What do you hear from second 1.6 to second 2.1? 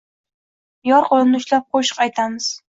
qo’shiq